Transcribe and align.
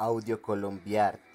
Audio 0.00 0.38
Colombiart. 0.40 1.27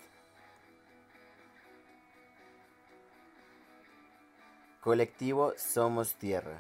Colectivo 4.84 5.54
Somos 5.56 6.16
Tierra. 6.16 6.60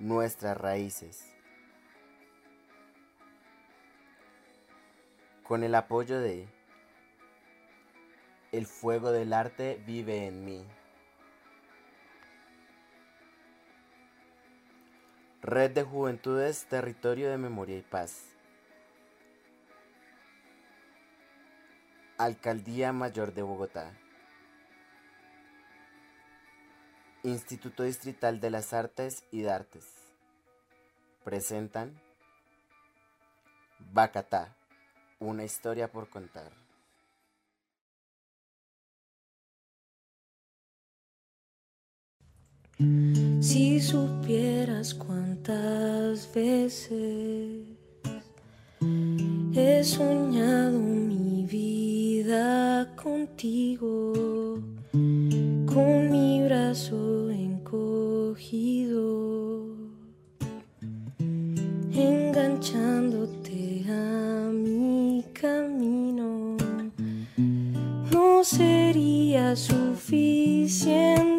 Nuestras 0.00 0.58
raíces. 0.58 1.24
Con 5.44 5.62
el 5.62 5.76
apoyo 5.76 6.18
de 6.18 6.48
El 8.50 8.66
fuego 8.66 9.12
del 9.12 9.32
arte 9.32 9.80
vive 9.86 10.26
en 10.26 10.44
mí. 10.44 10.64
Red 15.40 15.70
de 15.70 15.84
Juventudes 15.84 16.66
Territorio 16.66 17.30
de 17.30 17.38
Memoria 17.38 17.78
y 17.78 17.82
Paz. 17.82 18.33
Alcaldía 22.16 22.92
Mayor 22.92 23.34
de 23.34 23.42
Bogotá. 23.42 23.92
Instituto 27.24 27.82
Distrital 27.82 28.40
de 28.40 28.50
las 28.50 28.72
Artes 28.72 29.24
y 29.32 29.42
Dartes. 29.42 29.84
Presentan 31.24 32.00
Bacatá, 33.92 34.54
una 35.18 35.42
historia 35.42 35.90
por 35.90 36.08
contar. 36.08 36.52
Si 43.40 43.80
supieras 43.80 44.94
cuántas 44.94 46.32
veces 46.32 47.73
he 49.54 49.82
soñado 49.84 50.78
mi 50.78 51.46
vida 51.46 52.88
contigo, 52.96 54.12
con 54.92 56.10
mi 56.10 56.42
brazo 56.44 57.30
encogido, 57.30 58.96
enganchándote 61.92 63.84
a 63.88 64.50
mi 64.52 65.24
camino, 65.32 66.56
no 68.10 68.44
sería 68.44 69.54
suficiente 69.56 71.33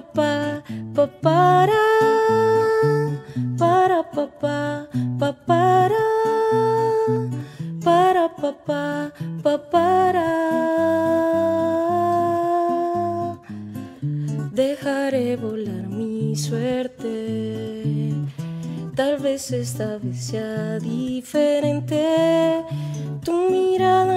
para 0.00 0.62
papá 0.94 1.06
para 1.22 1.72
para 3.58 4.02
papá 4.04 4.88
para 7.82 8.28
papá 8.40 9.12
para 9.70 10.46
dejaré 14.52 15.36
volar 15.36 15.86
mi 15.88 16.34
suerte. 16.36 18.14
Tal 18.94 19.18
vez 19.18 19.52
esta 19.52 19.98
vez 19.98 20.24
sea 20.24 20.78
diferente. 20.78 22.04
Tu 23.22 23.32
mirada 23.50 24.15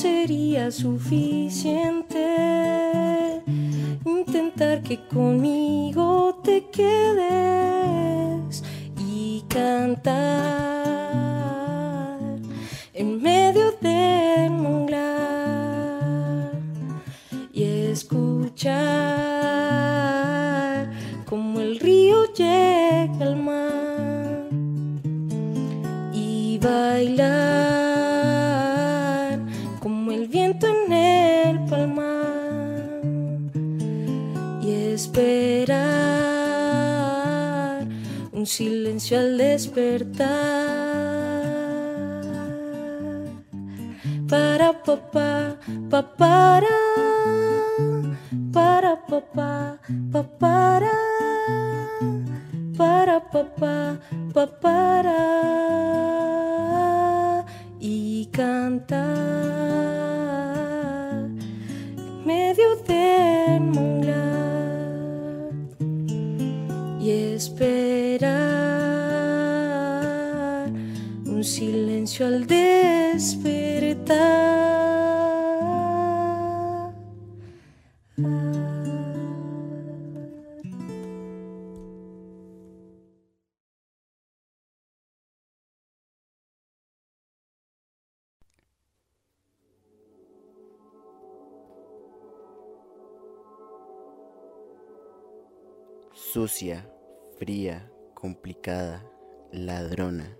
sería 0.00 0.70
suficiente. 0.70 2.24
Intentar 4.06 4.82
que 4.82 4.98
conmigo 5.08 5.59
para 44.28 44.72
papá 44.72 45.56
para 45.88 46.68
para 48.52 48.96
papá 48.96 49.78
para 50.30 50.92
para 52.76 53.20
papá 53.20 53.89
Sucia, 96.32 96.88
fría, 97.38 97.90
complicada, 98.14 99.04
ladrona, 99.50 100.36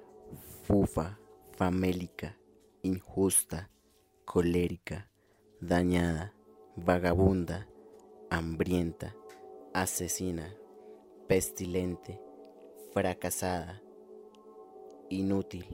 fufa, 0.63 1.19
famélica, 1.57 2.39
injusta, 2.83 3.71
colérica, 4.25 5.11
dañada, 5.61 6.33
vagabunda, 6.85 7.69
hambrienta, 8.31 9.15
asesina, 9.75 10.55
pestilente, 11.29 12.21
fracasada, 12.93 13.83
inútil. 15.11 15.67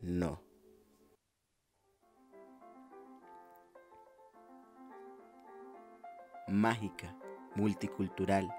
No. 0.00 0.42
Mágica, 6.48 7.14
multicultural, 7.54 8.52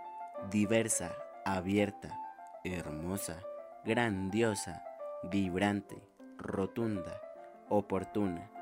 diversa, 0.50 1.14
abierta, 1.46 2.18
hermosa, 2.64 3.44
grandiosa, 3.84 4.84
vibrante, 5.30 6.02
rotunda, 6.38 7.22
oportuna, 7.70 8.53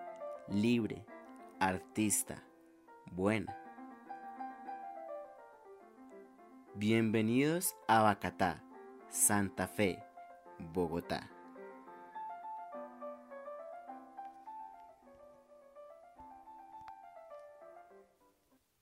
libre, 0.47 1.05
artista, 1.59 2.43
buena. 3.11 3.57
Bienvenidos 6.75 7.75
a 7.88 8.01
Bacatá, 8.01 8.63
Santa 9.09 9.67
Fe, 9.67 10.03
Bogotá. 10.59 11.29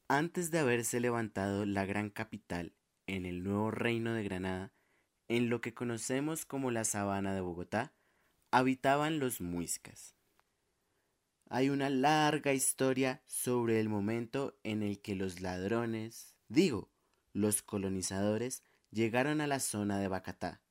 Antes 0.08 0.50
de 0.50 0.60
haberse 0.60 1.00
levantado 1.00 1.66
la 1.66 1.86
gran 1.86 2.10
capital 2.10 2.74
en 3.06 3.26
el 3.26 3.44
nuevo 3.44 3.70
reino 3.70 4.14
de 4.14 4.24
Granada, 4.24 4.72
en 5.28 5.50
lo 5.50 5.62
que 5.62 5.74
conocemos 5.74 6.46
como 6.46 6.72
la 6.72 6.84
sabana 6.84 7.34
de 7.36 7.42
Bogotá, 7.42 7.94
habitaban 8.52 9.20
los 9.20 9.42
muiscas. 9.42 10.19
Hay 11.52 11.72
una 11.72 11.90
larga 11.90 12.54
historia 12.54 13.24
sobre 13.26 13.80
el 13.80 13.90
momento 13.90 14.60
en 14.64 14.84
el 14.84 15.02
que 15.02 15.16
los 15.16 15.42
ladrones, 15.42 16.36
digo, 16.48 16.92
los 17.34 17.64
colonizadores, 17.64 18.62
llegaron 18.92 19.42
a 19.42 19.48
la 19.48 19.60
zona 19.60 19.98
de 19.98 20.08
Bacatá. 20.08 20.62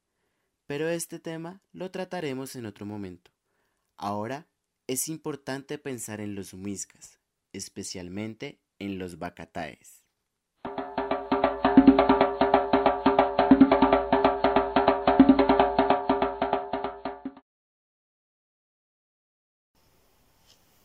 Pero 0.67 0.89
este 0.89 1.19
tema 1.19 1.63
lo 1.73 1.91
trataremos 1.91 2.55
en 2.55 2.65
otro 2.65 2.87
momento. 2.87 3.33
Ahora 3.97 4.47
es 4.87 5.09
importante 5.09 5.79
pensar 5.79 6.21
en 6.21 6.37
los 6.37 6.55
muiscas, 6.55 7.19
especialmente 7.53 8.63
en 8.79 8.99
los 8.99 9.19
bacataes. 9.19 10.08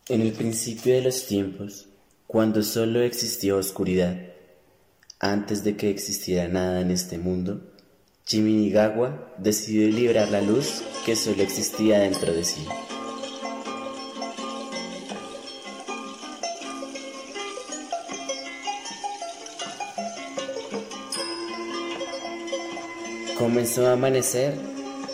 En 0.09 0.19
el 0.19 0.33
principio 0.33 0.93
de 0.93 1.01
los 1.01 1.27
tiempos, 1.27 1.87
cuando 2.27 2.61
solo 2.61 3.01
existió 3.01 3.55
oscuridad, 3.55 4.17
antes 5.17 5.63
de 5.63 5.77
que 5.77 5.89
existiera 5.89 6.49
nada 6.49 6.81
en 6.81 6.91
este 6.91 7.17
mundo, 7.17 7.71
Chiminigawa 8.25 9.33
decidió 9.37 9.87
liberar 9.87 10.29
la 10.29 10.41
luz 10.41 10.83
que 11.05 11.15
solo 11.15 11.41
existía 11.41 11.99
dentro 11.99 12.33
de 12.33 12.43
sí. 12.43 12.65
Comenzó 23.37 23.87
a 23.87 23.93
amanecer 23.93 24.55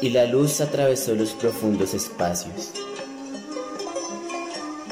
y 0.02 0.10
la 0.10 0.26
luz 0.26 0.62
atravesó 0.62 1.14
los 1.14 1.34
profundos 1.34 1.94
espacios. 1.94 2.79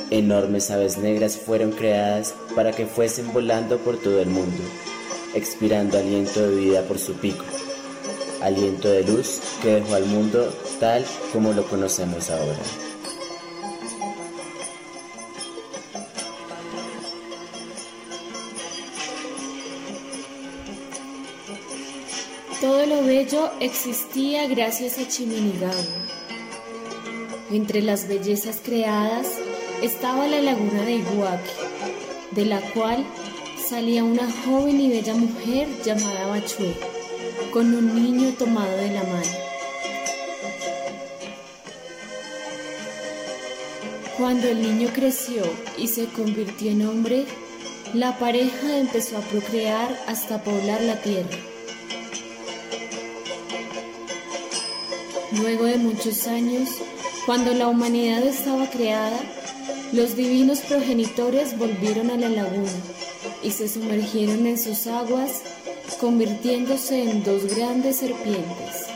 Enormes 0.09 0.71
aves 0.71 0.97
negras 0.97 1.35
fueron 1.37 1.71
creadas 1.71 2.33
para 2.55 2.71
que 2.71 2.85
fuesen 2.85 3.33
volando 3.33 3.77
por 3.79 3.97
todo 3.97 4.21
el 4.21 4.29
mundo, 4.29 4.63
expirando 5.33 5.97
aliento 5.97 6.47
de 6.47 6.55
vida 6.55 6.81
por 6.83 6.97
su 6.97 7.13
pico, 7.15 7.43
aliento 8.41 8.87
de 8.87 9.03
luz 9.03 9.41
que 9.61 9.75
dejó 9.75 9.95
al 9.95 10.05
mundo 10.05 10.53
tal 10.79 11.05
como 11.33 11.51
lo 11.51 11.67
conocemos 11.67 12.29
ahora. 12.29 12.57
Todo 22.61 22.85
lo 22.85 23.03
bello 23.03 23.51
existía 23.59 24.47
gracias 24.47 24.97
a 24.99 25.07
Chiminigawa. 25.07 25.73
Entre 27.51 27.81
las 27.81 28.07
bellezas 28.07 28.61
creadas 28.63 29.27
estaba 29.81 30.27
la 30.27 30.41
laguna 30.41 30.81
de 30.83 30.95
Iguaque, 30.95 31.51
de 32.31 32.45
la 32.45 32.61
cual 32.71 33.05
salía 33.57 34.03
una 34.03 34.29
joven 34.43 34.81
y 34.81 34.89
bella 34.89 35.13
mujer 35.13 35.67
llamada 35.83 36.27
Bachue, 36.27 36.73
con 37.51 37.73
un 37.73 37.95
niño 37.95 38.33
tomado 38.37 38.75
de 38.77 38.91
la 38.91 39.03
mano. 39.03 39.47
Cuando 44.17 44.47
el 44.47 44.61
niño 44.61 44.89
creció 44.95 45.43
y 45.77 45.87
se 45.87 46.05
convirtió 46.05 46.71
en 46.71 46.87
hombre, 46.87 47.25
la 47.93 48.17
pareja 48.17 48.77
empezó 48.77 49.17
a 49.17 49.21
procrear 49.21 49.95
hasta 50.07 50.43
poblar 50.43 50.81
la 50.81 50.99
tierra. 51.01 51.37
Luego 55.33 55.65
de 55.65 55.77
muchos 55.77 56.25
años, 56.25 56.69
cuando 57.25 57.53
la 57.53 57.67
humanidad 57.67 58.23
estaba 58.23 58.67
creada, 58.69 59.19
los 59.93 60.15
divinos 60.15 60.61
progenitores 60.61 61.57
volvieron 61.57 62.09
a 62.09 62.17
la 62.17 62.29
laguna 62.29 62.71
y 63.41 63.51
se 63.51 63.69
sumergieron 63.69 64.45
en 64.45 64.57
sus 64.57 64.87
aguas, 64.87 65.43
convirtiéndose 65.99 67.09
en 67.09 67.23
dos 67.23 67.55
grandes 67.55 67.97
serpientes. 67.97 68.87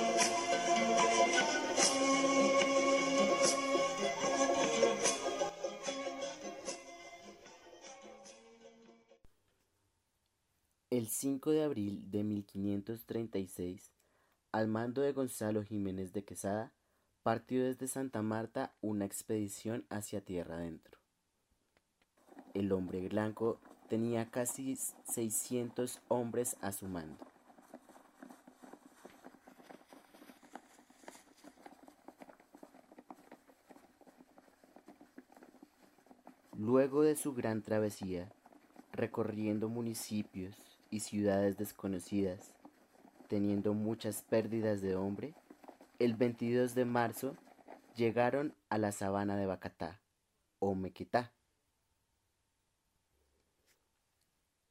El 10.90 11.08
5 11.08 11.52
de 11.52 11.64
abril 11.64 12.12
de 12.12 12.24
1536, 12.24 13.94
al 14.52 14.68
mando 14.68 15.02
de 15.02 15.14
Gonzalo 15.14 15.64
Jiménez 15.64 16.12
de 16.12 16.26
Quesada, 16.26 16.74
partió 17.24 17.64
desde 17.64 17.88
Santa 17.88 18.22
Marta 18.22 18.74
una 18.82 19.06
expedición 19.06 19.86
hacia 19.90 20.22
tierra 20.22 20.56
adentro. 20.56 21.00
El 22.54 22.72
hombre 22.72 23.08
blanco 23.08 23.60
tenía 23.90 24.30
casi 24.30 24.76
600 24.76 26.02
hombres 26.08 26.58
a 26.62 26.72
su 26.72 26.88
mando. 26.88 27.18
Luego 36.58 37.02
de 37.02 37.16
su 37.16 37.34
gran 37.34 37.64
travesía, 37.64 38.32
recorriendo 38.92 39.68
municipios 39.68 40.56
y 40.90 41.00
ciudades 41.00 41.58
desconocidas, 41.58 42.54
teniendo 43.28 43.74
muchas 43.74 44.22
pérdidas 44.22 44.82
de 44.82 44.96
hombre, 44.96 45.34
el 46.04 46.16
22 46.16 46.74
de 46.74 46.84
marzo 46.84 47.38
llegaron 47.96 48.56
a 48.70 48.80
la 48.80 48.92
sabana 48.92 49.38
de 49.38 49.46
Bacatá, 49.46 50.02
o 50.58 50.74
Mequetá. 50.74 51.32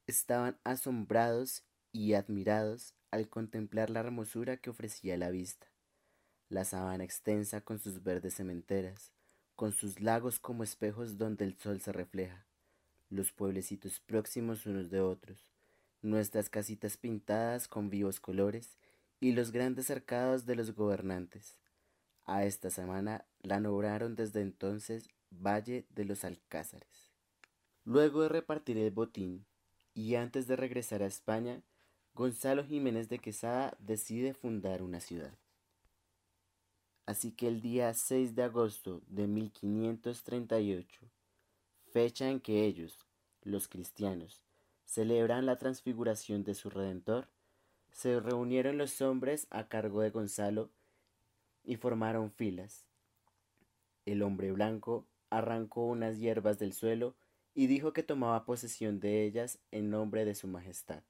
Estaban 0.09 0.59
asombrados 0.65 1.63
y 1.93 2.15
admirados 2.15 2.95
al 3.13 3.29
contemplar 3.29 3.91
la 3.91 4.01
hermosura 4.01 4.57
que 4.57 4.71
ofrecía 4.71 5.17
la 5.17 5.31
vista, 5.31 5.69
la 6.49 6.65
sabana 6.65 7.05
extensa 7.05 7.61
con 7.61 7.79
sus 7.79 8.03
verdes 8.03 8.35
cementeras, 8.35 9.13
con 9.55 9.73
sus 9.73 10.01
lagos 10.01 10.41
como 10.41 10.65
espejos 10.65 11.17
donde 11.17 11.45
el 11.45 11.57
sol 11.59 11.81
se 11.81 11.93
refleja, 11.93 12.45
los 13.09 13.31
pueblecitos 13.31 14.01
próximos 14.01 14.67
unos 14.67 14.91
de 14.91 15.01
otros, 15.01 15.47
nuestras 16.03 16.51
casitas 16.51 16.97
pintadas 16.97 17.69
con 17.69 17.89
vivos 17.89 18.19
colores 18.19 18.81
y 19.21 19.33
los 19.33 19.53
grandes 19.53 19.87
cercados 19.87 20.47
de 20.47 20.57
los 20.57 20.75
gobernantes. 20.75 21.59
A 22.25 22.45
esta 22.45 22.71
semana 22.71 23.27
la 23.43 23.61
nombraron 23.61 24.17
desde 24.17 24.41
entonces 24.41 25.09
Valle 25.31 25.87
de 25.91 26.05
los 26.05 26.25
Alcázares. 26.25 27.13
Luego 27.85 28.23
de 28.23 28.29
repartir 28.29 28.79
el 28.79 28.91
botín 28.91 29.47
y 29.95 30.15
antes 30.15 30.47
de 30.47 30.57
regresar 30.57 31.03
a 31.03 31.07
España, 31.07 31.63
Gonzalo 32.15 32.65
Jiménez 32.65 33.09
de 33.09 33.19
Quesada 33.19 33.77
decide 33.79 34.35
fundar 34.35 34.83
una 34.83 35.01
ciudad. 35.01 35.33
Así 37.07 37.33
que 37.33 37.49
el 37.49 37.61
día 37.61 37.93
6 37.93 38.35
de 38.35 38.45
agosto 38.45 39.03
de 39.09 39.27
1538, 39.27 41.07
fecha 41.93 42.29
en 42.29 42.41
que 42.41 42.65
ellos, 42.65 42.99
los 43.43 43.69
cristianos, 43.69 44.43
celebran 44.85 45.47
la 45.47 45.57
transfiguración 45.57 46.45
de 46.45 46.55
su 46.55 46.71
Redentor, 46.71 47.29
se 47.93 48.21
reunieron 48.21 48.79
los 48.79 49.01
hombres 49.01 49.47
a 49.51 49.69
cargo 49.69 50.01
de 50.01 50.11
Gonzalo 50.11 50.71
y 51.65 51.77
formaron 51.77 52.31
filas. 52.31 52.87
El 54.07 54.23
hombre 54.23 54.53
blanco 54.53 55.07
arrancó 55.29 55.87
unas 55.87 56.19
hierbas 56.19 56.59
del 56.59 56.73
suelo 56.73 57.15
y 57.55 57.67
dijo 57.67 57.93
que 57.93 58.03
tomaba 58.03 58.45
posesión 58.45 59.01
de 59.01 59.25
ellas 59.25 59.59
en 59.71 59.91
nombre 59.91 60.25
de 60.25 60.35
su 60.35 60.49
majestad. 60.49 61.03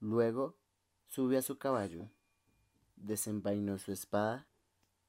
Luego 0.00 0.56
subió 1.06 1.38
a 1.38 1.42
su 1.42 1.58
caballo, 1.58 2.08
desenvainó 2.96 3.78
su 3.78 3.92
espada 3.92 4.46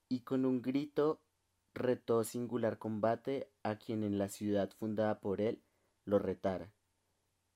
y 0.10 0.22
con 0.22 0.46
un 0.46 0.62
grito 0.62 1.20
retó 1.74 2.24
singular 2.24 2.78
combate 2.78 3.50
a 3.64 3.76
quien 3.76 4.04
en 4.04 4.18
la 4.18 4.30
ciudad 4.30 4.72
fundada 4.72 5.20
por 5.20 5.42
él 5.42 5.62
lo 6.06 6.20
retara. 6.20 6.72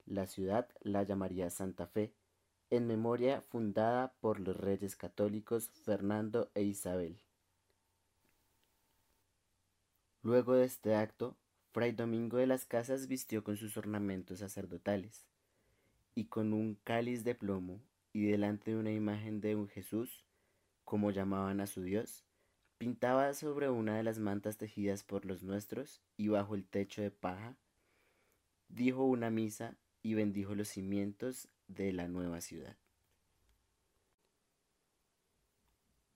La 0.09 0.25
ciudad 0.25 0.67
la 0.81 1.03
llamaría 1.03 1.51
Santa 1.51 1.85
Fe, 1.85 2.11
en 2.71 2.87
memoria 2.87 3.41
fundada 3.41 4.11
por 4.21 4.39
los 4.39 4.57
reyes 4.57 4.95
católicos 4.95 5.69
Fernando 5.85 6.49
e 6.55 6.63
Isabel. 6.63 7.21
Luego 10.23 10.55
de 10.55 10.65
este 10.65 10.95
acto, 10.95 11.37
Fray 11.73 11.91
Domingo 11.91 12.37
de 12.37 12.47
las 12.47 12.65
Casas 12.65 13.07
vistió 13.07 13.43
con 13.43 13.55
sus 13.55 13.77
ornamentos 13.77 14.39
sacerdotales, 14.39 15.27
y 16.15 16.25
con 16.25 16.53
un 16.53 16.73
cáliz 16.83 17.23
de 17.23 17.35
plomo, 17.35 17.79
y 18.11 18.25
delante 18.25 18.71
de 18.71 18.77
una 18.77 18.91
imagen 18.91 19.41
de 19.41 19.55
un 19.55 19.67
Jesús, 19.67 20.25
como 20.85 21.11
llamaban 21.11 21.61
a 21.61 21.67
su 21.67 21.83
Dios, 21.83 22.23
pintaba 22.79 23.31
sobre 23.35 23.69
una 23.69 23.97
de 23.97 24.03
las 24.03 24.17
mantas 24.17 24.57
tejidas 24.57 25.03
por 25.03 25.25
los 25.25 25.43
nuestros, 25.43 26.01
y 26.17 26.29
bajo 26.29 26.55
el 26.55 26.65
techo 26.65 27.03
de 27.03 27.11
paja, 27.11 27.55
dijo 28.69 29.03
una 29.03 29.29
misa 29.29 29.77
y 30.01 30.13
bendijo 30.13 30.55
los 30.55 30.69
cimientos 30.69 31.49
de 31.67 31.93
la 31.93 32.07
nueva 32.07 32.41
ciudad. 32.41 32.77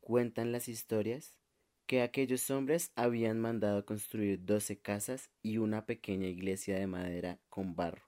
Cuentan 0.01 0.51
las 0.51 0.67
historias 0.67 1.35
que 1.85 2.01
aquellos 2.01 2.49
hombres 2.49 2.91
habían 2.95 3.39
mandado 3.39 3.85
construir 3.85 4.43
doce 4.45 4.79
casas 4.79 5.29
y 5.41 5.57
una 5.57 5.85
pequeña 5.85 6.27
iglesia 6.27 6.77
de 6.77 6.87
madera 6.87 7.39
con 7.49 7.75
barro. 7.75 8.03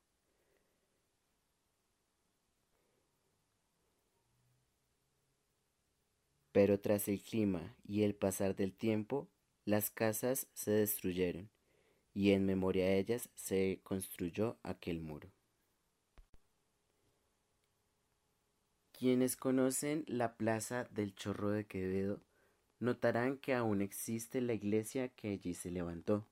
Pero 6.51 6.79
tras 6.79 7.10
el 7.10 7.22
clima 7.22 7.75
y 7.86 8.03
el 8.03 8.15
pasar 8.15 8.55
del 8.55 8.74
tiempo, 8.74 9.27
las 9.65 9.89
casas 9.89 10.48
se 10.53 10.72
destruyeron 10.72 11.50
y 12.13 12.32
en 12.32 12.46
memoria 12.46 12.86
de 12.86 13.00
ellas 13.00 13.29
se 13.36 13.82
construyó 13.84 14.58
aquel 14.63 15.01
muro. 15.01 15.29
Quienes 18.98 19.36
conocen 19.36 20.06
la 20.08 20.38
plaza 20.38 20.88
del 20.92 21.14
Chorro 21.14 21.50
de 21.50 21.66
Quevedo 21.66 22.22
notarán 22.80 23.38
que 23.38 23.54
aún 23.54 23.82
existe 23.82 24.40
la 24.40 24.54
iglesia 24.54 25.10
que 25.10 25.34
allí 25.34 25.54
se 25.54 25.70
levantó. 25.70 26.25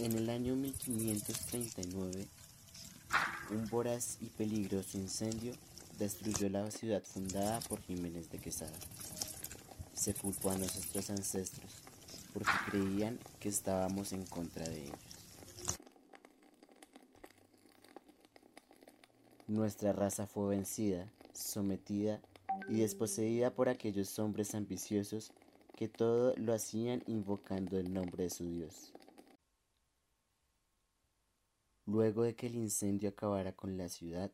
En 0.00 0.10
el 0.12 0.28
año 0.28 0.56
1539, 0.56 2.26
un 3.50 3.68
voraz 3.68 4.18
y 4.20 4.26
peligroso 4.26 4.98
incendio 4.98 5.52
destruyó 6.00 6.48
la 6.48 6.68
ciudad 6.72 7.04
fundada 7.04 7.60
por 7.60 7.80
Jiménez 7.82 8.28
de 8.30 8.38
Quesada. 8.38 8.76
Se 9.94 10.14
culpó 10.14 10.50
a 10.50 10.58
nuestros 10.58 11.10
ancestros 11.10 11.84
porque 12.34 12.50
creían 12.70 13.20
que 13.38 13.50
estábamos 13.50 14.12
en 14.12 14.26
contra 14.26 14.68
de 14.68 14.82
ellos. 14.82 15.15
Nuestra 19.48 19.92
raza 19.92 20.26
fue 20.26 20.56
vencida, 20.56 21.08
sometida 21.32 22.20
y 22.68 22.80
desposeída 22.80 23.54
por 23.54 23.68
aquellos 23.68 24.18
hombres 24.18 24.56
ambiciosos 24.56 25.30
que 25.76 25.86
todo 25.86 26.34
lo 26.36 26.52
hacían 26.52 27.04
invocando 27.06 27.78
el 27.78 27.94
nombre 27.94 28.24
de 28.24 28.30
su 28.30 28.50
Dios. 28.50 28.92
Luego 31.84 32.24
de 32.24 32.34
que 32.34 32.48
el 32.48 32.56
incendio 32.56 33.10
acabara 33.10 33.52
con 33.52 33.76
la 33.76 33.88
ciudad, 33.88 34.32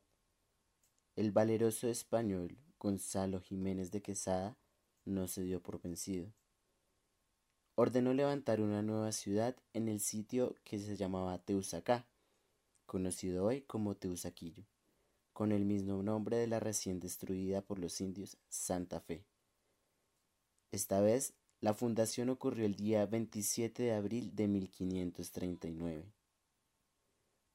el 1.15 1.31
valeroso 1.31 1.89
español 1.89 2.57
Gonzalo 2.79 3.39
Jiménez 3.43 3.91
de 3.91 4.01
Quesada 4.01 4.57
no 5.05 5.29
se 5.29 5.43
dio 5.43 5.63
por 5.63 5.83
vencido. 5.83 6.33
Ordenó 7.75 8.15
levantar 8.15 8.63
una 8.63 8.81
nueva 8.81 9.13
ciudad 9.13 9.57
en 9.75 9.89
el 9.89 10.01
sitio 10.01 10.57
que 10.65 10.79
se 10.79 10.97
llamaba 10.97 11.37
Teusacá, 11.37 12.07
conocido 12.87 13.45
hoy 13.45 13.61
como 13.61 13.95
Teusaquillo 13.95 14.72
con 15.33 15.53
el 15.53 15.65
mismo 15.65 16.03
nombre 16.03 16.37
de 16.37 16.47
la 16.47 16.61
recién 16.61 17.01
destruida 17.01 17.63
por 17.63 17.79
los 17.79 18.01
indios 18.01 18.37
Santa 18.49 19.01
Fe. 19.01 19.25
Esta 20.71 21.01
vez, 21.01 21.35
la 21.61 21.75
fundación 21.75 22.29
ocurrió 22.29 22.67
el 22.67 22.77
día 22.77 23.07
27 23.07 23.83
de 23.83 23.93
abril 23.93 24.35
de 24.35 24.49
1539. 24.49 26.13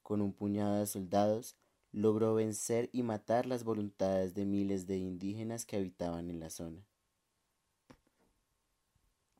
Con 0.02 0.22
un 0.22 0.34
puñado 0.34 0.80
de 0.80 0.88
soldados, 0.88 1.58
logró 1.92 2.34
vencer 2.36 2.90
y 2.94 3.04
matar 3.04 3.46
las 3.46 3.64
voluntades 3.64 4.34
de 4.34 4.46
miles 4.46 4.88
de 4.88 4.98
indígenas 4.98 5.66
que 5.66 5.78
habitaban 5.78 6.30
en 6.30 6.40
la 6.40 6.50
zona. 6.50 6.86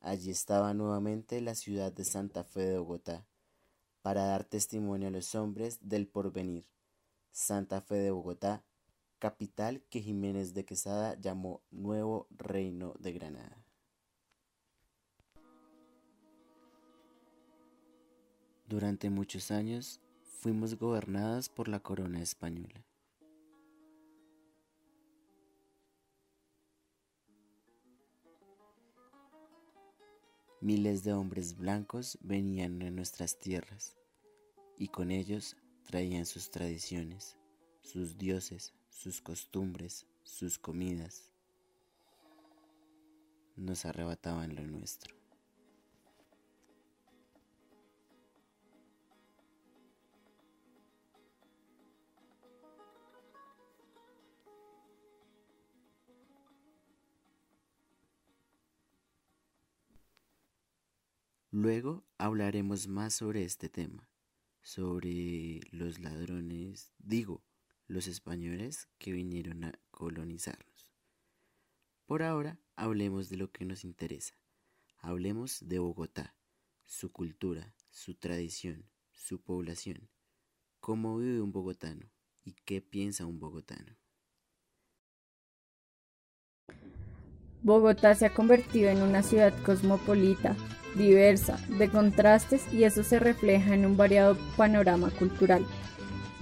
Allí 0.00 0.30
estaba 0.30 0.74
nuevamente 0.74 1.40
la 1.40 1.54
ciudad 1.54 1.92
de 1.92 2.04
Santa 2.04 2.44
Fe 2.44 2.60
de 2.60 2.78
Bogotá, 2.78 3.26
para 4.02 4.24
dar 4.24 4.44
testimonio 4.44 5.08
a 5.08 5.10
los 5.10 5.34
hombres 5.34 5.78
del 5.82 6.06
porvenir 6.06 6.64
Santa 7.30 7.80
Fe 7.80 7.96
de 7.96 8.10
Bogotá, 8.10 8.64
capital 9.18 9.82
que 9.90 10.00
Jiménez 10.00 10.54
de 10.54 10.64
Quesada 10.64 11.18
llamó 11.20 11.62
Nuevo 11.70 12.26
Reino 12.30 12.94
de 12.98 13.12
Granada. 13.12 13.64
Durante 18.68 19.08
muchos 19.08 19.50
años 19.50 20.00
fuimos 20.40 20.78
gobernadas 20.78 21.48
por 21.48 21.68
la 21.68 21.80
corona 21.80 22.20
española. 22.20 22.84
Miles 30.60 31.04
de 31.04 31.12
hombres 31.12 31.56
blancos 31.56 32.18
venían 32.20 32.82
a 32.82 32.90
nuestras 32.90 33.38
tierras 33.38 33.96
y 34.76 34.88
con 34.88 35.10
ellos 35.10 35.56
traían 35.88 36.26
sus 36.26 36.50
tradiciones, 36.50 37.38
sus 37.80 38.18
dioses, 38.18 38.74
sus 38.90 39.22
costumbres, 39.22 40.06
sus 40.22 40.58
comidas. 40.58 41.32
Nos 43.56 43.86
arrebataban 43.86 44.54
lo 44.54 44.66
nuestro. 44.66 45.16
Luego 61.50 62.04
hablaremos 62.18 62.88
más 62.88 63.14
sobre 63.14 63.44
este 63.44 63.70
tema 63.70 64.06
sobre 64.68 65.62
los 65.70 65.98
ladrones, 65.98 66.92
digo, 66.98 67.42
los 67.86 68.06
españoles 68.06 68.86
que 68.98 69.12
vinieron 69.12 69.64
a 69.64 69.72
colonizarnos. 69.90 70.92
Por 72.04 72.22
ahora 72.22 72.60
hablemos 72.76 73.30
de 73.30 73.38
lo 73.38 73.50
que 73.50 73.64
nos 73.64 73.82
interesa. 73.82 74.34
Hablemos 74.98 75.66
de 75.66 75.78
Bogotá, 75.78 76.36
su 76.84 77.10
cultura, 77.10 77.74
su 77.88 78.14
tradición, 78.14 78.84
su 79.10 79.40
población, 79.40 80.10
cómo 80.80 81.16
vive 81.16 81.40
un 81.40 81.50
bogotano 81.50 82.10
y 82.44 82.52
qué 82.52 82.82
piensa 82.82 83.24
un 83.24 83.40
bogotano. 83.40 83.96
Bogotá 87.62 88.14
se 88.14 88.26
ha 88.26 88.34
convertido 88.34 88.90
en 88.90 89.00
una 89.00 89.22
ciudad 89.22 89.54
cosmopolita, 89.62 90.54
diversa, 90.98 91.58
de 91.78 91.88
contrastes 91.88 92.62
y 92.72 92.84
eso 92.84 93.02
se 93.02 93.18
refleja 93.18 93.74
en 93.74 93.86
un 93.86 93.96
variado 93.96 94.36
panorama 94.56 95.10
cultural, 95.10 95.64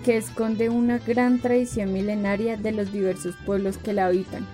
que 0.05 0.17
esconde 0.17 0.69
una 0.69 0.99
gran 0.99 1.41
tradición 1.41 1.93
milenaria 1.93 2.57
de 2.57 2.73
los 2.73 2.93
diversos 2.93 3.37
pueblos 3.47 3.79
que 3.79 3.93
la 3.93 4.07
habitan. 4.07 4.45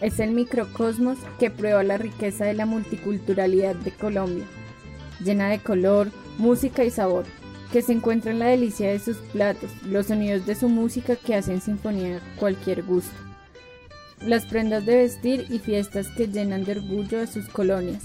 Es 0.00 0.20
el 0.20 0.30
microcosmos 0.30 1.18
que 1.38 1.50
prueba 1.50 1.82
la 1.82 1.98
riqueza 1.98 2.44
de 2.44 2.54
la 2.54 2.66
multiculturalidad 2.66 3.74
de 3.74 3.90
Colombia, 3.90 4.44
llena 5.24 5.48
de 5.48 5.58
color, 5.58 6.10
música 6.38 6.84
y 6.84 6.90
sabor, 6.90 7.24
que 7.72 7.82
se 7.82 7.92
encuentra 7.92 8.30
en 8.30 8.38
la 8.38 8.46
delicia 8.46 8.90
de 8.90 8.98
sus 8.98 9.16
platos, 9.16 9.70
los 9.84 10.06
sonidos 10.06 10.46
de 10.46 10.54
su 10.54 10.68
música 10.68 11.16
que 11.16 11.34
hacen 11.34 11.60
sinfonía 11.60 12.20
cualquier 12.38 12.82
gusto 12.82 13.30
las 14.26 14.44
prendas 14.44 14.84
de 14.84 14.96
vestir 14.96 15.46
y 15.48 15.58
fiestas 15.58 16.08
que 16.08 16.26
llenan 16.26 16.64
de 16.64 16.72
orgullo 16.72 17.20
a 17.20 17.26
sus 17.26 17.48
colonias. 17.48 18.02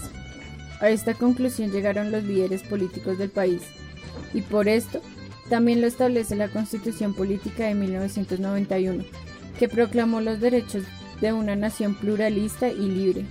A 0.80 0.90
esta 0.90 1.14
conclusión 1.14 1.70
llegaron 1.70 2.12
los 2.12 2.24
líderes 2.24 2.62
políticos 2.62 3.18
del 3.18 3.30
país, 3.30 3.62
y 4.34 4.42
por 4.42 4.68
esto 4.68 5.00
también 5.48 5.80
lo 5.80 5.86
establece 5.86 6.36
la 6.36 6.48
Constitución 6.48 7.14
Política 7.14 7.64
de 7.64 7.74
1991, 7.74 9.04
que 9.58 9.68
proclamó 9.68 10.20
los 10.20 10.40
derechos 10.40 10.84
de 11.20 11.32
una 11.32 11.56
nación 11.56 11.94
pluralista 11.94 12.68
y 12.68 12.88
libre. 12.88 13.24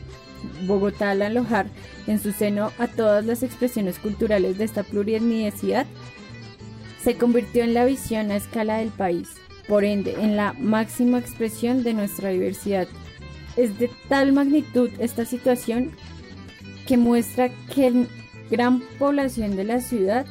Bogotá, 0.65 1.11
al 1.11 1.21
alojar 1.21 1.67
en 2.07 2.19
su 2.19 2.31
seno 2.31 2.71
a 2.77 2.87
todas 2.87 3.25
las 3.25 3.43
expresiones 3.43 3.99
culturales 3.99 4.57
de 4.57 4.63
esta 4.63 4.83
plurietnicidad, 4.83 5.85
se 7.03 7.17
convirtió 7.17 7.63
en 7.63 7.73
la 7.73 7.85
visión 7.85 8.31
a 8.31 8.35
escala 8.35 8.77
del 8.77 8.89
país, 8.89 9.29
por 9.67 9.83
ende, 9.83 10.15
en 10.19 10.35
la 10.35 10.53
máxima 10.53 11.19
expresión 11.19 11.83
de 11.83 11.93
nuestra 11.93 12.29
diversidad. 12.29 12.87
Es 13.57 13.77
de 13.79 13.89
tal 14.09 14.33
magnitud 14.33 14.89
esta 14.99 15.25
situación 15.25 15.91
que 16.87 16.97
muestra 16.97 17.49
que 17.73 18.07
gran 18.49 18.81
población 18.99 19.55
de 19.55 19.63
la 19.63 19.81
ciudad 19.81 20.25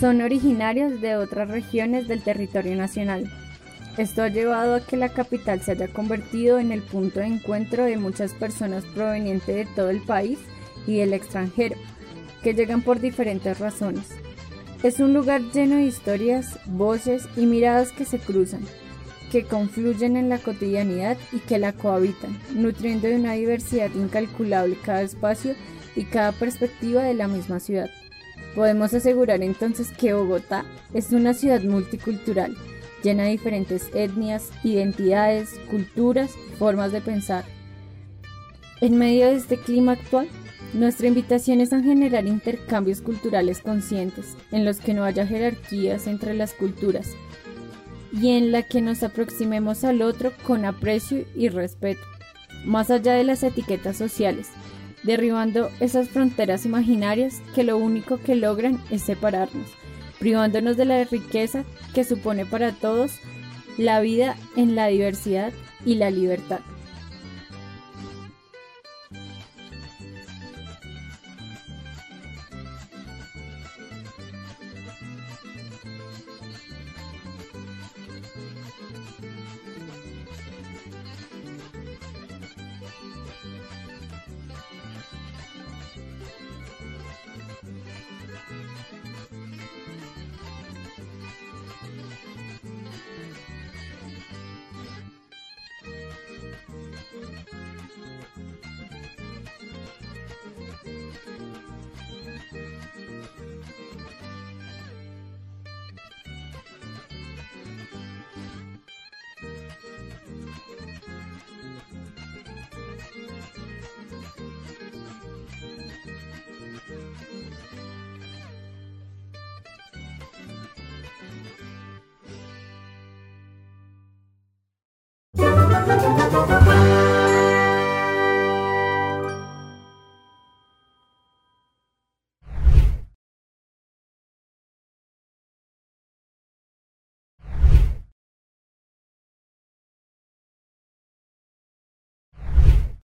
son 0.00 0.20
originarios 0.20 1.00
de 1.00 1.16
otras 1.16 1.48
regiones 1.48 2.08
del 2.08 2.22
territorio 2.22 2.76
nacional. 2.76 3.30
Esto 3.96 4.22
ha 4.22 4.28
llevado 4.28 4.74
a 4.74 4.80
que 4.80 4.96
la 4.96 5.08
capital 5.08 5.62
se 5.62 5.72
haya 5.72 5.88
convertido 5.88 6.58
en 6.58 6.70
el 6.70 6.82
punto 6.82 7.20
de 7.20 7.26
encuentro 7.26 7.84
de 7.84 7.96
muchas 7.96 8.34
personas 8.34 8.84
provenientes 8.84 9.54
de 9.54 9.66
todo 9.74 9.88
el 9.88 10.02
país 10.02 10.38
y 10.86 10.96
del 10.98 11.14
extranjero, 11.14 11.76
que 12.42 12.52
llegan 12.52 12.82
por 12.82 13.00
diferentes 13.00 13.58
razones. 13.58 14.08
Es 14.82 15.00
un 15.00 15.14
lugar 15.14 15.40
lleno 15.52 15.76
de 15.76 15.84
historias, 15.84 16.58
voces 16.66 17.26
y 17.36 17.46
miradas 17.46 17.92
que 17.92 18.04
se 18.04 18.18
cruzan, 18.18 18.60
que 19.30 19.44
confluyen 19.44 20.16
en 20.16 20.28
la 20.28 20.38
cotidianidad 20.38 21.16
y 21.32 21.38
que 21.38 21.58
la 21.58 21.72
cohabitan, 21.72 22.38
nutriendo 22.54 23.08
de 23.08 23.16
una 23.16 23.32
diversidad 23.32 23.90
incalculable 23.94 24.76
cada 24.84 25.02
espacio 25.02 25.54
y 25.94 26.04
cada 26.04 26.32
perspectiva 26.32 27.02
de 27.02 27.14
la 27.14 27.28
misma 27.28 27.60
ciudad. 27.60 27.90
Podemos 28.54 28.94
asegurar 28.94 29.42
entonces 29.42 29.90
que 29.90 30.12
Bogotá 30.12 30.64
es 30.94 31.12
una 31.12 31.34
ciudad 31.34 31.62
multicultural, 31.62 32.56
llena 33.02 33.24
de 33.24 33.30
diferentes 33.30 33.90
etnias, 33.94 34.50
identidades, 34.62 35.58
culturas 35.70 36.32
formas 36.58 36.92
de 36.92 37.00
pensar. 37.00 37.44
En 38.80 38.98
medio 38.98 39.26
de 39.26 39.36
este 39.36 39.56
clima 39.58 39.92
actual, 39.92 40.28
nuestra 40.74 41.06
invitación 41.06 41.60
es 41.60 41.72
a 41.72 41.80
generar 41.80 42.26
intercambios 42.26 43.00
culturales 43.00 43.60
conscientes, 43.60 44.36
en 44.52 44.64
los 44.64 44.78
que 44.78 44.94
no 44.94 45.04
haya 45.04 45.26
jerarquías 45.26 46.06
entre 46.06 46.34
las 46.34 46.52
culturas 46.52 47.14
y 48.20 48.30
en 48.30 48.52
la 48.52 48.62
que 48.62 48.80
nos 48.80 49.02
aproximemos 49.02 49.84
al 49.84 50.02
otro 50.02 50.32
con 50.42 50.64
aprecio 50.64 51.24
y 51.34 51.48
respeto, 51.48 52.02
más 52.64 52.90
allá 52.90 53.12
de 53.12 53.24
las 53.24 53.42
etiquetas 53.42 53.96
sociales, 53.96 54.48
derribando 55.02 55.70
esas 55.80 56.08
fronteras 56.08 56.64
imaginarias 56.64 57.42
que 57.54 57.62
lo 57.62 57.76
único 57.76 58.18
que 58.18 58.34
logran 58.34 58.80
es 58.90 59.02
separarnos, 59.02 59.68
privándonos 60.18 60.76
de 60.76 60.86
la 60.86 61.04
riqueza 61.04 61.64
que 61.94 62.04
supone 62.04 62.46
para 62.46 62.72
todos 62.72 63.12
la 63.76 64.00
vida 64.00 64.36
en 64.56 64.74
la 64.74 64.86
diversidad 64.86 65.52
y 65.84 65.96
la 65.96 66.10
libertad. 66.10 66.60